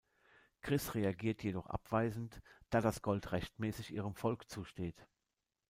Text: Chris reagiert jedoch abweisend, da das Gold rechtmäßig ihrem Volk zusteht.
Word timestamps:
Chris 0.63 0.89
reagiert 0.95 1.43
jedoch 1.43 1.67
abweisend, 1.67 2.41
da 2.71 2.81
das 2.81 3.03
Gold 3.03 3.31
rechtmäßig 3.33 3.93
ihrem 3.93 4.15
Volk 4.15 4.49
zusteht. 4.49 5.07